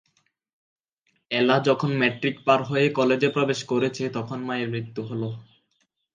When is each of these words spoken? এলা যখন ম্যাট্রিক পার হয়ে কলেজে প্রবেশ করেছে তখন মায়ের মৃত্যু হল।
এলা 1.31 1.55
যখন 1.67 1.89
ম্যাট্রিক 1.97 2.35
পার 2.45 2.59
হয়ে 2.63 2.85
কলেজে 2.97 3.29
প্রবেশ 3.29 3.59
করেছে 3.71 4.03
তখন 4.17 4.39
মায়ের 4.47 4.69
মৃত্যু 4.69 5.01
হল। 5.09 5.21